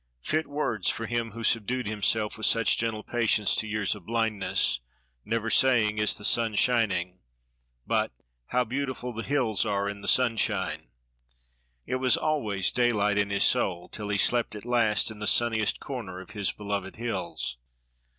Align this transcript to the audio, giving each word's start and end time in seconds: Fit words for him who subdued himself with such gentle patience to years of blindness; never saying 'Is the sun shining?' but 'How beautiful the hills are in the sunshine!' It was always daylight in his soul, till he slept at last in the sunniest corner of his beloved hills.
Fit 0.23 0.47
words 0.47 0.89
for 0.89 1.05
him 1.05 1.33
who 1.33 1.43
subdued 1.43 1.85
himself 1.85 2.35
with 2.35 2.47
such 2.47 2.75
gentle 2.75 3.03
patience 3.03 3.53
to 3.55 3.67
years 3.67 3.93
of 3.93 4.03
blindness; 4.07 4.79
never 5.23 5.51
saying 5.51 5.99
'Is 5.99 6.17
the 6.17 6.25
sun 6.25 6.55
shining?' 6.55 7.19
but 7.85 8.11
'How 8.47 8.63
beautiful 8.63 9.13
the 9.13 9.21
hills 9.21 9.63
are 9.63 9.87
in 9.87 10.01
the 10.01 10.07
sunshine!' 10.07 10.87
It 11.85 11.97
was 11.97 12.17
always 12.17 12.71
daylight 12.71 13.19
in 13.19 13.29
his 13.29 13.43
soul, 13.43 13.89
till 13.89 14.09
he 14.09 14.17
slept 14.17 14.55
at 14.55 14.65
last 14.65 15.11
in 15.11 15.19
the 15.19 15.27
sunniest 15.27 15.79
corner 15.79 16.19
of 16.19 16.31
his 16.31 16.51
beloved 16.51 16.95
hills. 16.95 17.57